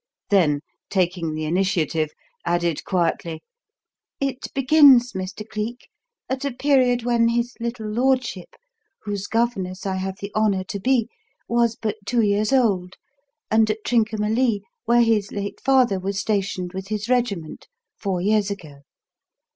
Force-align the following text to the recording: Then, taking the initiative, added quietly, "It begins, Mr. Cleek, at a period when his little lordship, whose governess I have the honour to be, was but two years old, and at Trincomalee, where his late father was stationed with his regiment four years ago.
Then, 0.31 0.61
taking 0.89 1.35
the 1.35 1.45
initiative, 1.45 2.09
added 2.43 2.83
quietly, 2.85 3.43
"It 4.19 4.51
begins, 4.55 5.13
Mr. 5.13 5.47
Cleek, 5.47 5.89
at 6.27 6.43
a 6.43 6.51
period 6.51 7.03
when 7.03 7.27
his 7.27 7.53
little 7.59 7.85
lordship, 7.87 8.55
whose 9.03 9.27
governess 9.27 9.85
I 9.85 9.97
have 9.97 10.15
the 10.19 10.31
honour 10.35 10.63
to 10.63 10.79
be, 10.79 11.07
was 11.47 11.75
but 11.75 11.97
two 12.07 12.23
years 12.23 12.51
old, 12.51 12.95
and 13.51 13.69
at 13.69 13.83
Trincomalee, 13.85 14.63
where 14.85 15.03
his 15.03 15.31
late 15.31 15.61
father 15.63 15.99
was 15.99 16.19
stationed 16.19 16.73
with 16.73 16.87
his 16.87 17.07
regiment 17.07 17.67
four 17.95 18.21
years 18.21 18.49
ago. 18.49 18.81